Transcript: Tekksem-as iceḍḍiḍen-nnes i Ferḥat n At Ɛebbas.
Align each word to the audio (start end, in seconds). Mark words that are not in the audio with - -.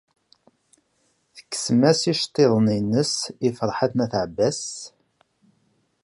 Tekksem-as 1.35 2.01
iceḍḍiḍen-nnes 2.11 3.13
i 3.47 3.49
Ferḥat 3.57 3.93
n 3.95 3.99
At 4.05 4.13
Ɛebbas. 4.23 4.61